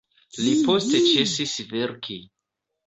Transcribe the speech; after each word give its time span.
Li 0.45 0.53
poste 0.69 1.03
ĉesis 1.11 1.57
verki. 1.77 2.21